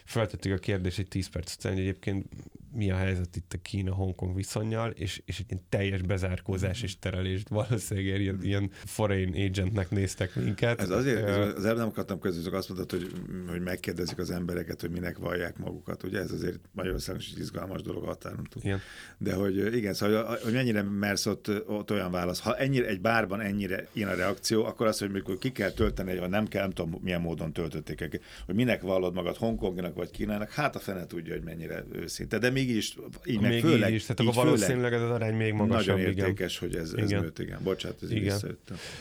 feltettük 0.05 0.53
a 0.53 0.59
kérdést 0.59 0.99
egy 0.99 1.09
10 1.09 1.29
perc 1.29 1.55
után, 1.55 1.73
hogy 1.73 1.81
egyébként 1.81 2.27
mi 2.75 2.91
a 2.91 2.97
helyzet 2.97 3.37
itt 3.37 3.53
a 3.53 3.59
Kína-Hongkong 3.63 4.35
viszonyjal, 4.35 4.91
és, 4.91 5.23
és 5.25 5.39
egy 5.39 5.47
ilyen 5.49 5.63
teljes 5.69 6.03
bezárkózás 6.03 6.83
és 6.83 6.99
terelést 6.99 7.49
valószínűleg 7.49 8.21
ilyen, 8.21 8.39
ilyen 8.43 8.71
foreign 8.85 9.35
agentnek 9.35 9.91
néztek 9.91 10.35
minket. 10.35 10.81
Ez 10.81 10.91
azért, 10.91 11.29
ez 11.29 11.55
az 11.57 11.65
előbb 11.65 11.79
nem 11.79 11.89
akartam 11.89 12.19
közül, 12.19 12.55
azt 12.55 12.69
mondtad, 12.69 13.01
hogy, 13.01 13.13
hogy 13.49 13.61
megkérdezik 13.61 14.19
az 14.19 14.31
embereket, 14.31 14.81
hogy 14.81 14.91
minek 14.91 15.19
vallják 15.19 15.59
magukat. 15.59 16.03
Ugye 16.03 16.19
ez 16.19 16.33
azért 16.33 16.59
Magyarországon 16.73 17.21
is 17.21 17.31
egy 17.33 17.39
izgalmas 17.39 17.83
dolog 17.83 18.05
határon 18.05 18.47
túl. 18.51 18.63
Igen. 18.63 18.81
De 19.19 19.35
hogy 19.35 19.75
igen, 19.75 19.94
szóval, 19.94 20.39
hogy 20.43 20.53
mennyire 20.53 20.82
mersz 20.82 21.27
ott, 21.27 21.51
ott 21.67 21.91
olyan 21.91 22.11
válasz. 22.11 22.41
Ha 22.41 22.56
ennyire, 22.56 22.87
egy 22.87 23.01
bárban 23.01 23.41
ennyire 23.41 23.87
ilyen 23.93 24.08
a 24.08 24.15
reakció, 24.15 24.65
akkor 24.65 24.87
az, 24.87 24.99
hogy 24.99 25.11
mikor 25.11 25.39
ki 25.39 25.53
kell 25.53 25.70
tölteni, 25.70 26.19
vagy 26.19 26.29
nem 26.29 26.46
kell, 26.46 26.63
nem 26.63 26.70
tudom 26.70 27.01
milyen 27.03 27.20
módon 27.20 27.53
töltötték 27.53 28.01
hogy 28.46 28.55
minek 28.55 28.82
vallod 28.82 29.15
magad 29.15 29.37
Hongkongnak 29.37 29.94
vagy 29.94 30.11
Kínának, 30.11 30.51
hát 30.51 30.77
a 30.77 30.79
fene 30.79 31.06
tudja, 31.06 31.32
hogy 31.32 31.43
mennyire 31.43 31.85
őszinte. 31.93 32.39
De 32.39 32.51
még 32.67 32.77
is, 32.77 32.97
így 33.25 33.41
meg 33.41 33.51
még 33.51 33.61
főleg, 33.61 33.89
így 33.89 33.95
is, 33.95 34.03
tehát 34.03 34.21
akkor 34.21 34.35
valószínűleg 34.45 34.93
ez 34.93 35.03
az 35.03 35.11
arány 35.11 35.35
még 35.35 35.53
magasabb. 35.53 35.97
Nagyon 35.97 36.17
értékes, 36.17 36.57
igen. 36.57 36.71
hogy 36.71 36.81
ez, 36.81 36.93
ez 36.93 37.11
igen. 37.11 37.23
nőtt, 37.23 37.39
igen. 37.39 37.61
Bocsánat, 37.63 38.03
ez 38.03 38.11
igen. 38.11 38.59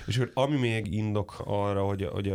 És 0.07 0.17
akkor 0.17 0.31
ami 0.33 0.57
még 0.57 0.93
indok 0.93 1.41
arra, 1.45 1.83
hogy, 1.83 2.07
hogy 2.11 2.33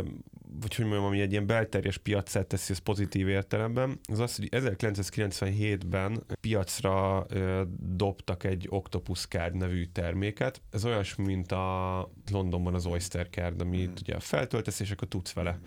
vagy 0.59 0.75
hogy 0.75 0.85
mondjam, 0.85 1.05
ami 1.05 1.21
egy 1.21 1.31
ilyen 1.31 1.45
belterjes 1.45 1.97
piacát 1.97 2.47
teszi, 2.47 2.71
ez 2.71 2.77
pozitív 2.77 3.27
értelemben, 3.27 3.99
az 4.11 4.19
az, 4.19 4.35
hogy 4.35 4.49
1997-ben 4.51 6.23
piacra 6.41 7.25
ö, 7.29 7.61
dobtak 7.95 8.43
egy 8.43 8.67
Octopus 8.69 9.25
Card 9.25 9.55
nevű 9.55 9.85
terméket. 9.85 10.61
Ez 10.71 10.85
olyasmi, 10.85 11.25
mint 11.25 11.51
a 11.51 12.11
Londonban 12.31 12.73
az 12.73 12.85
Oyster 12.85 13.27
Card, 13.29 13.61
amit 13.61 13.89
mm. 13.89 14.01
ugye 14.01 14.19
feltöltesz, 14.19 14.79
és 14.79 14.91
akkor 14.91 15.07
tudsz 15.07 15.33
vele 15.33 15.59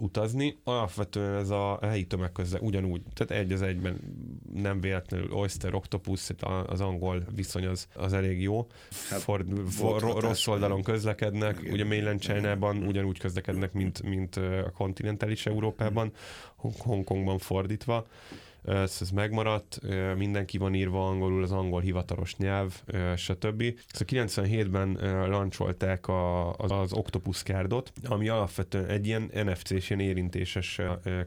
utazni. 0.00 0.58
Alapvetően 0.64 1.34
ez 1.34 1.50
a 1.50 1.78
helyi 1.82 2.06
tömegköze 2.06 2.58
ugyanúgy, 2.60 3.02
tehát 3.14 3.42
egy 3.42 3.52
az 3.52 3.62
egyben 3.62 4.00
nem 4.54 4.80
véletlenül 4.80 5.32
Oyster, 5.32 5.74
Octopus, 5.74 6.28
az 6.66 6.80
angol 6.80 7.24
viszony 7.34 7.66
az, 7.66 7.88
az 7.94 8.12
elég 8.12 8.42
jó. 8.42 8.66
Hát, 9.10 9.20
Ford, 9.20 9.68
for, 9.68 10.00
rossz 10.00 10.46
oldalon 10.46 10.82
közlekednek, 10.82 11.58
igen, 11.60 11.72
ugye 11.72 11.84
mainland 11.84 12.20
China-ban 12.20 12.76
ugyanúgy 12.82 13.18
közlekednek, 13.18 13.72
mint, 13.72 14.02
mint 14.02 14.36
a 14.36 14.70
kontinentális 14.74 15.46
Európában, 15.46 16.12
Hongkongban 16.56 17.38
fordítva 17.38 18.06
ez, 18.64 18.98
ez 19.00 19.10
megmaradt, 19.10 19.80
mindenki 20.16 20.58
van 20.58 20.74
írva 20.74 21.06
angolul, 21.06 21.42
az 21.42 21.52
angol 21.52 21.80
hivatalos 21.80 22.36
nyelv, 22.36 22.82
stb. 23.16 23.64
Szóval 23.86 24.26
97-ben 24.26 24.98
lancsolták 25.28 26.08
a, 26.08 26.52
az, 26.52 26.70
az 26.70 26.92
Octopus 26.92 27.42
kárdot, 27.42 27.92
ami 28.04 28.28
alapvetően 28.28 28.86
egy 28.86 29.06
ilyen 29.06 29.30
NFC-s, 29.32 29.90
ilyen 29.90 30.00
érintéses 30.00 30.80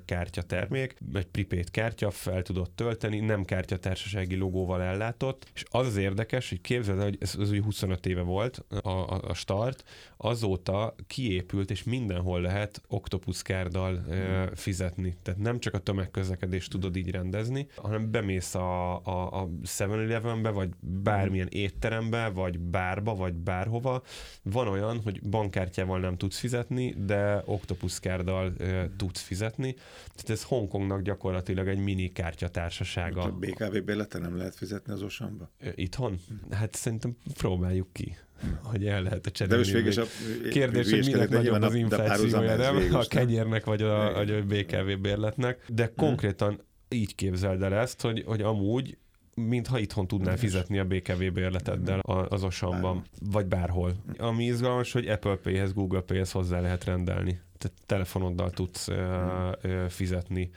kártyatermék, 0.06 0.96
egy 1.14 1.26
prepaid 1.26 1.72
kártya, 1.72 2.12
fel 2.12 2.42
tudott 2.42 2.76
tölteni, 2.76 3.20
nem 3.20 3.44
kártyatársasági 3.44 4.36
logóval 4.36 4.82
ellátott, 4.82 5.48
és 5.54 5.64
az 5.70 5.88
az 5.88 5.98
érdekes, 5.98 6.50
hogy 6.50 6.62
képzeld 6.62 6.98
el, 6.98 7.04
hogy 7.04 7.18
ez, 7.20 7.36
ez 7.40 7.50
ugye 7.50 7.62
25 7.62 8.06
éve 8.06 8.22
volt 8.22 8.66
a, 8.82 8.90
a, 8.90 9.22
a 9.22 9.34
start, 9.34 9.84
azóta 10.18 10.96
kiépült, 11.08 11.72
és 11.72 11.84
mindenhol 11.84 12.42
lehet 12.42 12.82
Octopus 12.88 13.42
kárdal 13.42 13.98
hmm. 13.98 14.56
fizetni. 14.56 15.16
Tehát 15.22 15.40
nem 15.40 15.60
csak 15.60 15.74
a 15.74 15.78
tömegközlekedést 15.78 16.70
tudod 16.70 16.96
így 16.96 17.10
rendezni, 17.24 17.68
hanem 17.76 18.12
bemész 18.12 18.56
a, 18.56 18.96
a, 18.96 19.42
a 19.42 19.50
7-Elevenbe, 19.66 20.50
vagy 20.50 20.70
bármilyen 20.80 21.48
étterembe, 21.50 22.28
vagy 22.30 22.60
bárba, 22.60 23.16
vagy 23.16 23.34
bárhova. 23.34 24.04
Van 24.44 24.68
olyan, 24.68 25.02
hogy 25.04 25.22
bankkártyával 25.30 26.00
nem 26.00 26.18
tudsz 26.18 26.38
fizetni, 26.38 26.96
de 27.06 27.42
Octopus 27.46 28.00
kárdal 28.00 28.54
tudsz 28.98 29.22
fizetni. 29.22 29.74
Tehát 30.16 30.30
ez 30.30 30.44
Hongkongnak 30.44 31.02
gyakorlatilag 31.02 31.68
egy 31.68 31.84
mini 31.84 32.12
kártyatársasága. 32.12 33.22
A 33.22 33.32
BKV 33.32 33.78
bélete 33.86 34.20
nem 34.20 34.38
lehet 34.38 34.56
fizetni 34.56 34.94
az 34.94 35.02
Osamba? 35.02 35.52
Itthon? 35.76 36.20
Hát 36.52 36.76
szerintem 36.76 37.18
próbáljuk 37.38 37.94
ki 37.94 38.18
hogy 38.64 38.86
el 38.86 39.02
lehet 39.02 39.26
a 39.26 39.32
cserélni. 39.32 39.72
De 39.72 39.84
most 39.84 39.98
a 39.98 40.06
Kérdés, 40.50 40.90
hogy 40.90 41.06
minek 41.06 41.30
nagyobb 41.30 41.62
az 41.62 41.76
inflációja, 41.76 42.56
nem? 42.56 42.96
A 42.96 43.06
kenyérnek 43.06 43.66
vagy 43.66 43.82
a, 43.82 44.18
a 44.18 44.24
BKV 44.48 45.02
bérletnek. 45.02 45.66
De 45.68 45.84
mhm. 45.84 45.96
konkrétan 45.96 46.62
így 46.94 47.16
képzeld 47.16 47.64
el 47.64 47.74
ezt, 47.74 48.02
hogy, 48.02 48.24
hogy 48.26 48.42
amúgy 48.42 48.98
mintha 49.36 49.80
itthon 49.80 50.08
tudnál 50.08 50.38
fizetni 50.38 50.80
a 50.80 50.86
BKV 50.86 51.24
bérleteddel 51.34 52.00
az 52.30 52.44
osamban, 52.44 53.04
vagy 53.32 53.46
bárhol. 53.46 53.96
Ami 54.18 54.44
izgalmas, 54.44 54.92
hogy 54.92 55.08
Apple 55.08 55.36
Pay-hez, 55.36 55.74
Google 55.74 56.02
Pay-hez 56.02 56.32
hozzá 56.32 56.60
lehet 56.60 56.84
rendelni. 56.84 57.40
Tehát 57.58 57.78
telefonoddal 57.86 58.50
tudsz 58.50 58.88
uh, 58.88 59.88
fizetni 59.88 60.50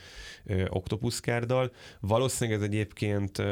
uh, 0.44 0.64
Octopus 0.68 1.20
kárdal. 1.20 1.72
Valószínűleg 2.00 2.60
ez 2.60 2.66
egyébként 2.66 3.38
uh, 3.38 3.44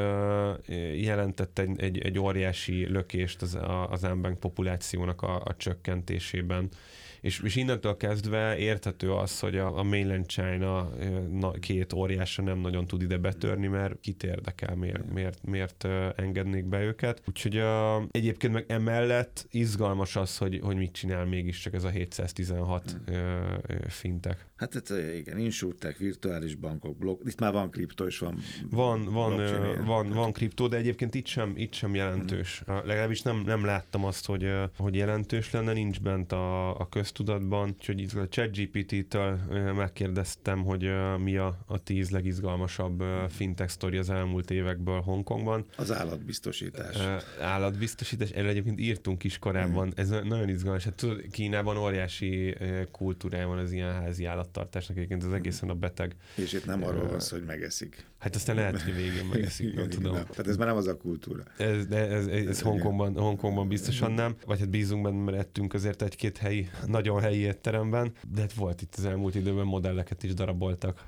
jelentett 1.02 1.58
egy, 1.58 1.80
egy, 1.80 1.98
egy 1.98 2.18
óriási 2.18 2.86
lökést 2.86 3.42
az, 3.42 3.58
az 3.90 4.02
Mbank 4.02 4.40
populációnak 4.40 5.22
a, 5.22 5.42
a 5.44 5.56
csökkentésében 5.56 6.68
és, 7.25 7.40
és 7.45 7.57
innentől 7.57 7.97
kezdve 7.97 8.57
érthető 8.59 9.12
az, 9.12 9.40
hogy 9.40 9.57
a, 9.57 9.78
a 9.78 9.83
mainland 9.83 10.26
China 10.26 10.90
na, 11.31 11.50
két 11.50 11.93
óriása 11.93 12.43
nem 12.43 12.59
nagyon 12.59 12.87
tud 12.87 13.02
ide 13.02 13.16
betörni, 13.16 13.66
mert 13.66 14.00
kit 14.00 14.23
érdekel, 14.23 14.75
miért, 14.75 15.12
miért, 15.12 15.45
miért 15.45 15.85
engednék 16.16 16.64
be 16.64 16.83
őket. 16.83 17.23
Úgyhogy 17.28 17.59
a, 17.59 18.07
egyébként 18.11 18.52
meg 18.52 18.64
emellett 18.69 19.47
izgalmas 19.50 20.16
az, 20.16 20.38
hogy, 20.38 20.61
hogy 20.62 20.76
mit 20.76 20.93
csinál 20.93 21.25
mégiscsak 21.25 21.75
ez 21.75 21.85
a 21.85 21.88
716 21.88 22.97
hmm. 23.07 23.16
fintek. 23.88 24.47
Hát 24.57 24.75
ez, 24.75 24.99
igen, 25.16 25.38
insurtek, 25.38 25.97
virtuális 25.97 26.54
bankok, 26.54 26.97
blokk, 26.97 27.23
itt 27.26 27.40
már 27.40 27.52
van 27.52 27.71
kriptó, 27.71 28.07
és 28.07 28.19
van 28.19 28.38
Van, 28.71 29.04
van, 29.04 29.40
van, 29.85 30.09
van 30.09 30.33
kriptó, 30.33 30.69
de 30.69 30.76
egyébként 30.76 31.14
itt 31.14 31.26
sem, 31.26 31.52
itt 31.57 31.73
sem 31.73 31.95
jelentős. 31.95 32.62
Hmm. 32.66 32.81
Legalábbis 32.85 33.23
nem, 33.23 33.43
nem 33.47 33.64
láttam 33.64 34.04
azt, 34.04 34.26
hogy, 34.26 34.52
hogy 34.76 34.95
jelentős 34.95 35.50
lenne, 35.50 35.73
nincs 35.73 36.00
bent 36.00 36.33
a, 36.33 36.78
a 36.78 36.88
köztudatban, 37.14 37.75
úgyhogy 37.78 38.00
itt 38.00 38.12
a 38.12 38.28
ChatGPT-től 38.28 39.38
megkérdeztem, 39.76 40.64
hogy 40.64 40.90
mi 41.18 41.37
a, 41.37 41.59
a 41.66 41.83
tíz 41.83 42.11
legizgalmasabb 42.11 43.02
fintech 43.28 43.71
sztori 43.71 43.97
az 43.97 44.11
elmúlt 44.11 44.50
évekből 44.50 45.00
Hongkongban. 45.00 45.64
Az 45.76 45.92
állatbiztosítás. 45.92 46.97
Állatbiztosítás, 47.40 48.30
erről 48.30 48.49
egyébként 48.49 48.80
írtunk 48.80 49.25
is 49.25 49.38
korábban, 49.38 49.85
hmm. 49.85 49.92
ez 49.97 50.09
nagyon 50.09 50.49
izgalmas. 50.49 50.85
Hát 50.85 50.94
tudod, 50.94 51.23
Kínában 51.30 51.76
óriási 51.76 52.56
kultúrája 52.90 53.47
van 53.47 53.59
az 53.59 53.73
ilyen 53.73 53.92
házi 53.92 54.25
állat 54.25 54.44
állattartásnak 54.44 54.97
egyébként 54.97 55.23
az 55.23 55.33
egészen 55.33 55.68
a 55.68 55.75
beteg. 55.75 56.16
És 56.35 56.52
itt 56.52 56.66
nem 56.66 56.85
arról 56.85 57.09
van 57.09 57.21
szó, 57.21 57.37
hogy 57.37 57.47
megeszik. 57.47 58.04
Hát 58.25 58.35
aztán 58.35 58.57
lehet, 58.57 58.83
hogy 58.83 58.95
végén 58.95 59.25
megeszik, 59.25 59.75
nem 59.75 59.88
tudom. 59.88 60.12
Nem. 60.14 60.23
Tehát 60.23 60.47
ez 60.47 60.57
már 60.57 60.66
nem 60.66 60.76
az 60.76 60.87
a 60.87 60.97
kultúra. 60.97 61.43
Ez, 61.57 61.87
de 61.87 62.09
ez, 62.09 62.26
ez, 62.26 62.47
ez 62.47 62.61
Hongkongban, 62.61 63.14
Hongkongban 63.16 63.69
biztosan 63.69 64.12
nem, 64.12 64.35
vagy 64.47 64.59
hát 64.59 64.69
bízunk 64.69 65.02
benne, 65.02 65.23
mert 65.23 65.38
ettünk 65.38 65.75
azért 65.75 66.02
egy-két 66.02 66.38
helyi, 66.38 66.69
nagyon 66.87 67.21
helyi 67.21 67.38
étteremben, 67.38 68.12
de 68.35 68.40
hát 68.40 68.52
volt 68.52 68.83
itt 68.83 68.95
az 68.97 69.04
elmúlt 69.04 69.35
időben 69.35 69.66
modelleket 69.66 70.23
is 70.23 70.35
daraboltak 70.35 71.04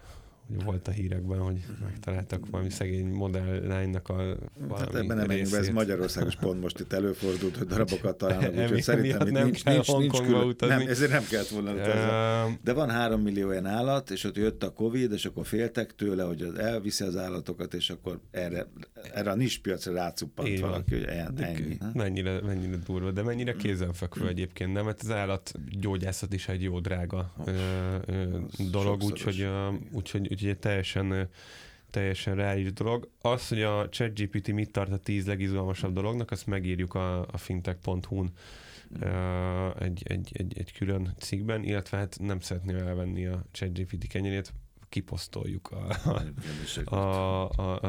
volt 0.65 0.89
a 0.89 0.91
hírekben, 0.91 1.39
hogy 1.39 1.65
megtaláltak 1.83 2.51
valami 2.51 2.71
szegény 2.71 3.07
modellánynak 3.07 4.09
a 4.09 4.17
hát 4.17 4.39
valami 4.69 4.85
hát 4.85 4.95
ebben 4.95 5.17
nem 5.17 5.27
menjünk 5.27 5.53
ez 5.53 5.69
Magyarországos 5.69 6.37
pont 6.37 6.61
most 6.61 6.81
itt 6.81 6.93
előfordult, 6.93 7.57
hogy 7.57 7.67
darabokat 7.67 8.19
találnak, 8.19 8.55
úgyhogy 8.63 8.83
szerintem 8.83 9.27
itt 9.27 9.33
nem 9.33 9.45
nincs, 9.45 9.65
nincs, 9.65 9.93
nincs 9.97 10.21
külön, 10.21 10.55
nem, 10.59 10.81
ezért 10.81 11.11
nem 11.11 11.25
kellett 11.31 11.49
volna 11.49 11.73
utazni. 11.73 12.59
De 12.63 12.73
van 12.73 12.91
három 12.91 13.21
millió 13.21 13.51
ilyen 13.51 13.67
állat, 13.67 14.11
és 14.11 14.25
ott 14.25 14.37
jött 14.37 14.63
a 14.63 14.73
Covid, 14.73 15.13
és 15.13 15.25
akkor 15.25 15.47
féltek 15.47 15.95
tőle, 15.95 16.23
hogy 16.23 16.43
az 16.43 16.59
elviszi 16.59 17.05
az 17.05 17.17
állatokat, 17.17 17.75
és 17.75 17.91
akkor 17.91 18.21
erre, 18.31 18.67
erre 19.15 19.31
a 19.31 19.35
nispiacra 19.35 19.93
rácuppant 19.93 20.59
valaki, 20.59 20.95
hogy 20.95 21.05
ennyi. 21.05 21.79
Mennyire, 21.95 22.41
mennyire 22.41 22.77
durva, 22.87 23.11
de 23.11 23.23
mennyire 23.23 23.53
mm. 23.53 23.59
kézenfekvő 23.59 24.25
mm. 24.25 24.29
egyébként, 24.29 24.73
nem? 24.73 24.85
Mert 24.85 25.01
az 25.03 25.11
állat 25.11 25.53
gyógyászat 25.81 26.33
is 26.33 26.49
egy 26.49 26.63
jó 26.63 26.81
drága 26.81 27.33
oh, 27.39 27.47
dolog, 28.71 29.03
úgyhogy, 29.03 29.49
úgyhogy 30.43 30.59
úgyhogy 30.59 30.59
teljesen 30.59 31.29
teljesen 31.91 32.35
reális 32.35 32.73
dolog. 32.73 33.11
Az, 33.21 33.49
hogy 33.49 33.63
a 33.63 33.89
ChatGPT 33.89 34.53
mit 34.53 34.71
tart 34.71 34.93
a 34.93 34.97
tíz 34.99 35.27
legizgalmasabb 35.27 35.95
dolognak, 35.95 36.31
azt 36.31 36.47
megírjuk 36.47 36.95
a, 36.95 37.21
a 37.21 37.37
fintech.hu-n 37.37 38.31
uh, 39.01 39.83
egy, 39.83 40.03
egy, 40.05 40.31
egy, 40.33 40.59
egy 40.59 40.73
külön 40.73 41.15
cikkben, 41.19 41.65
illetve 41.65 41.99
hát 41.99 42.19
nem 42.21 42.41
szeretném 42.41 42.77
elvenni 42.77 43.27
a 43.27 43.45
ChatGPT 43.51 44.07
kenyerét, 44.07 44.53
kiposztoljuk 44.97 45.71
a, 45.71 45.97
a, 46.85 46.97
a, 46.97 47.49
a, 47.57 47.81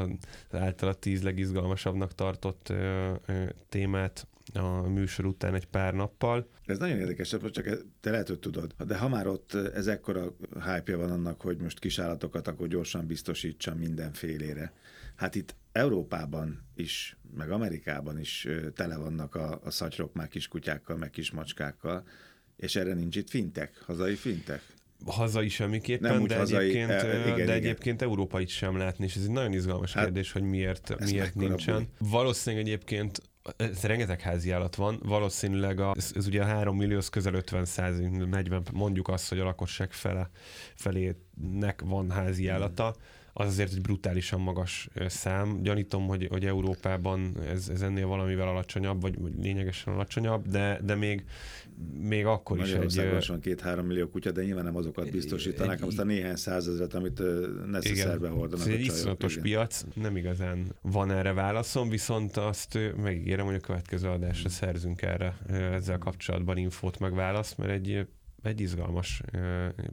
az 0.50 0.60
általa 0.60 0.94
tíz 0.94 1.24
legizgalmasabbnak 1.24 2.16
tartott 2.16 2.70
ö, 2.70 3.14
ö, 3.26 3.46
témát 3.70 4.28
a 4.54 4.88
műsor 4.88 5.26
után 5.26 5.56
egy 5.56 5.66
pár 5.66 5.94
nappal. 5.94 6.48
Ez 6.66 6.78
nagyon 6.78 6.98
érdekes, 6.98 7.36
csak 7.52 7.86
te 8.00 8.12
lehet, 8.12 8.28
hogy 8.28 8.40
tudod. 8.40 8.76
De 8.88 8.98
ha 8.98 9.08
már 9.08 9.28
ott 9.28 9.54
ez 9.54 9.88
ekkora 9.88 10.36
hype 10.54 10.96
van 10.96 11.12
annak, 11.12 11.42
hogy 11.42 11.58
most 11.58 11.80
kisállatokat 11.80 12.48
akkor 12.48 12.68
gyorsan 12.68 13.06
biztosítsa 13.06 13.76
mindenfélére. 13.76 14.74
Hát 15.16 15.36
itt 15.36 15.56
Európában 15.72 16.62
is, 16.76 17.18
meg 17.38 17.52
Amerikában 17.52 18.20
is 18.20 18.48
tele 18.74 18.98
vannak 18.98 19.36
a, 19.36 19.60
a 19.64 19.72
szatyrok 19.72 20.14
már 20.14 20.28
kiskutyákkal, 20.28 20.98
meg 20.98 21.10
kismacskákkal, 21.10 22.08
és 22.56 22.76
erre 22.76 22.94
nincs 22.94 23.16
itt 23.16 23.30
fintek, 23.30 23.82
hazai 23.86 24.16
fintek. 24.16 24.62
Hazai 25.06 25.50
semmiképpen, 25.50 26.14
nem 26.14 26.28
de, 26.28 26.38
hazai, 26.38 26.64
egyébként, 26.64 26.90
e, 26.90 27.20
igen, 27.20 27.36
de 27.36 27.42
igen. 27.42 27.50
egyébként 27.50 28.02
Európait 28.02 28.48
sem 28.48 28.78
látni, 28.78 29.06
és 29.06 29.16
ez 29.16 29.22
egy 29.22 29.32
nagyon 29.32 29.54
izgalmas 29.54 29.94
hát, 29.94 30.04
kérdés, 30.04 30.32
hogy 30.32 30.42
miért, 30.42 30.96
miért 31.00 31.36
nincsen. 31.36 31.76
Búj. 31.76 32.10
Valószínűleg 32.10 32.66
egyébként 32.66 33.22
ez 33.58 33.82
rengeteg 33.82 34.22
házi 34.22 34.52
állat 34.52 34.76
van, 34.76 35.00
valószínűleg 35.04 35.80
a, 35.80 35.94
ez, 35.96 36.12
ez 36.16 36.28
ugye 36.28 36.42
a 36.42 36.46
3 36.46 36.78
millió, 36.78 36.98
az 36.98 37.10
közel 37.10 37.34
50 37.34 37.68
40, 38.30 38.64
mondjuk 38.74 39.08
azt, 39.08 39.30
hogy 39.30 39.40
a 39.40 39.44
lakosság 39.44 39.92
fele, 39.92 40.30
felének 40.76 41.82
van 41.86 42.12
házi 42.12 42.48
állata. 42.48 42.96
Az 43.40 43.48
azért 43.48 43.74
egy 43.74 43.82
brutálisan 43.82 44.40
magas 44.40 44.90
szám. 45.08 45.62
Gyanítom, 45.62 46.08
hogy, 46.08 46.28
hogy 46.30 46.46
Európában 46.46 47.38
ez, 47.48 47.70
ez 47.70 47.82
ennél 47.82 48.08
valamivel 48.08 48.48
alacsonyabb, 48.48 49.02
vagy, 49.02 49.20
vagy 49.20 49.34
lényegesen 49.42 49.94
alacsonyabb, 49.94 50.48
de, 50.48 50.80
de 50.84 50.96
még, 50.96 51.26
még 52.00 52.26
akkor 52.26 52.60
is 52.60 52.72
egy... 52.72 53.28
van 53.28 53.40
két-három 53.40 53.86
millió 53.86 54.08
kutya, 54.08 54.32
de 54.32 54.44
nyilván 54.44 54.64
nem 54.64 54.76
azokat 54.76 55.12
biztosítanák, 55.12 55.84
azt 55.84 56.00
a 56.00 56.04
néhány 56.04 56.36
százezret, 56.36 56.94
amit 56.94 57.22
Necesszerbe 57.72 58.30
hordanak 58.30 58.68
Ez 58.68 58.74
egy 58.74 58.80
iszonyatos 58.80 59.38
piac, 59.38 59.84
nem 59.94 60.18
igazán 60.18 60.76
van 60.82 61.12
erre 61.12 61.34
válaszom, 61.34 61.90
viszont 61.90 62.38
azt 62.38 62.80
megígérem, 63.02 63.46
hogy 63.46 63.56
a 63.56 63.60
következő 63.60 64.08
adásra 64.08 64.50
szerzünk 64.50 65.02
erre 65.02 65.38
ezzel 65.48 65.98
kapcsolatban 65.98 66.58
infót 66.58 67.00
meg 67.00 67.14
választ, 67.14 67.58
mert 67.58 67.72
egy, 67.72 68.08
egy 68.44 68.62
izgalmas 68.62 69.22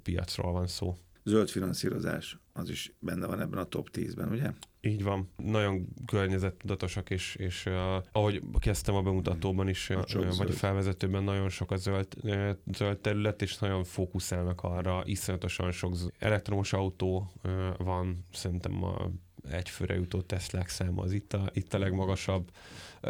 piacról 0.03 0.53
van 0.53 0.67
szó 0.67 0.95
zöld 1.25 1.49
finanszírozás, 1.49 2.39
az 2.53 2.71
is 2.71 2.93
benne 2.99 3.27
van 3.27 3.41
ebben 3.41 3.59
a 3.59 3.65
top 3.65 3.89
10-ben, 3.93 4.29
ugye? 4.29 4.51
Így 4.81 5.03
van. 5.03 5.31
Nagyon 5.37 5.89
környezettudatosak, 6.07 7.11
és, 7.11 7.35
és 7.35 7.67
uh, 7.67 7.75
ahogy 8.13 8.43
kezdtem 8.59 8.95
a 8.95 9.03
bemutatóban 9.03 9.69
is, 9.69 9.91
a 9.91 10.05
uh, 10.15 10.37
vagy 10.37 10.51
a 10.51 10.53
felvezetőben, 10.53 11.23
nagyon 11.23 11.49
sok 11.49 11.71
a 11.71 11.77
zöld, 11.77 12.07
uh, 12.23 12.51
zöld 12.73 12.99
terület, 12.99 13.43
és 13.43 13.59
nagyon 13.59 13.85
fókuszálnak 13.85 14.63
arra, 14.63 15.03
iszonyatosan 15.05 15.73
sok 15.73 15.95
elektromos 16.19 16.73
autó 16.73 17.33
uh, 17.45 17.53
van, 17.79 18.27
szerintem 18.33 18.85
a 18.85 19.11
egyfőre 19.51 19.95
jutó 19.95 20.21
Teslák 20.21 20.69
száma 20.69 21.03
az 21.03 21.13
itt 21.13 21.33
a, 21.33 21.51
itt 21.53 21.75
a 21.75 21.79
legmagasabb. 21.79 22.51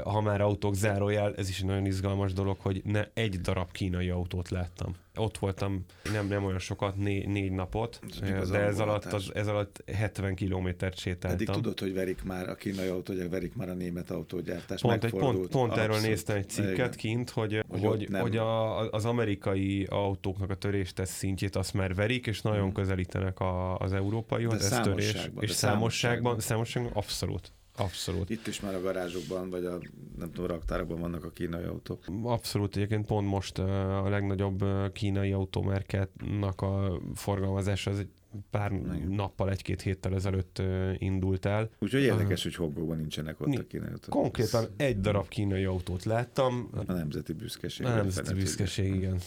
Ha 0.02 0.20
már 0.20 0.40
autók 0.40 0.74
zárójel, 0.74 1.34
ez 1.34 1.48
is 1.48 1.60
egy 1.60 1.66
nagyon 1.66 1.86
izgalmas 1.86 2.32
dolog, 2.32 2.56
hogy 2.60 2.82
ne 2.84 3.04
egy 3.14 3.40
darab 3.40 3.72
kínai 3.72 4.10
autót 4.10 4.48
láttam 4.48 4.94
Ott 5.16 5.38
voltam 5.38 5.84
nem, 6.12 6.26
nem 6.26 6.44
olyan 6.44 6.58
sokat, 6.58 6.96
négy, 6.96 7.28
négy 7.28 7.52
napot, 7.52 8.00
Ez 8.22 8.50
de 8.50 8.58
ez 8.58 8.78
alatt, 8.78 9.04
az, 9.04 9.30
ez 9.34 9.46
alatt 9.46 9.82
70 9.92 10.34
kilométert 10.34 10.98
sétáltam. 10.98 11.30
Eddig 11.30 11.48
tudod, 11.48 11.80
hogy 11.80 11.94
verik 11.94 12.22
már 12.22 12.48
a 12.48 12.54
kínai 12.54 12.88
autógyár, 12.88 13.28
verik 13.28 13.54
már 13.54 13.68
a 13.68 13.74
német 13.74 14.10
autógyártás. 14.10 14.80
Pont, 14.80 15.04
egy, 15.04 15.10
pont, 15.10 15.48
pont 15.48 15.76
erről 15.76 16.00
néztem 16.00 16.36
egy 16.36 16.48
cikket 16.48 16.74
Igen. 16.74 16.90
kint, 16.90 17.30
hogy, 17.30 17.64
hogy, 17.68 17.84
hogy, 17.84 18.08
hogy 18.12 18.36
a, 18.36 18.90
az 18.90 19.04
amerikai 19.04 19.84
autóknak 19.90 20.50
a 20.50 20.54
töréstesz 20.54 21.16
szintjét 21.16 21.56
azt 21.56 21.74
már 21.74 21.94
verik, 21.94 22.26
és 22.26 22.42
nagyon 22.42 22.62
hmm. 22.62 22.72
közelítenek 22.72 23.40
a, 23.40 23.76
az 23.76 23.92
európaihoz, 23.92 24.72
ez 24.72 24.80
törés. 24.80 25.30
És 25.38 25.50
számosságban, 25.50 26.40
számosságban 26.40 26.92
abszolút. 26.92 27.52
Abszolút. 27.76 28.30
Itt 28.30 28.46
is 28.46 28.60
már 28.60 28.74
a 28.74 28.80
garázsokban, 28.80 29.50
vagy 29.50 29.64
a 29.64 29.78
nem 30.18 30.32
tudom, 30.32 30.46
raktárokban 30.46 31.00
vannak 31.00 31.24
a 31.24 31.30
kínai 31.30 31.64
autók. 31.64 32.04
Abszolút, 32.22 32.76
egyébként 32.76 33.06
pont 33.06 33.28
most 33.28 33.58
a 33.58 34.08
legnagyobb 34.08 34.64
kínai 34.92 35.32
autómerketnak 35.32 36.60
a 36.60 37.00
forgalmazása 37.14 37.90
az 37.90 37.98
egy 37.98 38.08
pár 38.50 38.72
Igen. 38.72 39.08
nappal, 39.08 39.50
egy-két 39.50 39.82
héttel 39.82 40.14
ezelőtt 40.14 40.62
indult 40.98 41.44
el. 41.46 41.70
Úgyhogy 41.78 42.02
érdekes, 42.02 42.38
uh, 42.38 42.44
hogy 42.44 42.54
Hongkongban 42.54 42.96
nincsenek 42.96 43.40
ott 43.40 43.54
a 43.54 43.66
kínai 43.66 43.88
autók. 43.88 44.08
Konkrétan 44.08 44.64
egy 44.76 45.00
darab 45.00 45.28
kínai 45.28 45.64
autót 45.64 46.04
láttam. 46.04 46.68
A 46.86 46.92
nemzeti 46.92 47.32
büszkeség. 47.32 47.86
A 47.86 47.94
nemzeti 47.94 48.34
büszkeség, 48.34 48.94
igen. 48.94 49.18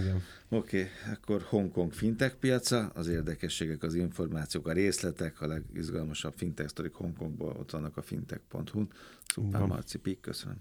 igen. 0.00 0.22
Oké, 0.48 0.78
okay, 0.78 0.90
akkor 1.12 1.42
Hongkong 1.42 1.92
fintech 1.92 2.34
piaca, 2.34 2.90
az 2.94 3.08
érdekességek, 3.08 3.82
az 3.82 3.94
információk, 3.94 4.68
a 4.68 4.72
részletek, 4.72 5.40
a 5.40 5.46
legizgalmasabb 5.46 6.34
fintech 6.36 6.68
sztorik 6.68 6.94
Hongkongból 6.94 7.56
ott 7.58 7.70
vannak 7.70 7.96
a 7.96 8.02
fintech.hu. 8.02 8.86
Szupán 9.26 9.66
Marci 9.66 9.98
Pik, 9.98 10.20
köszönöm. 10.20 10.56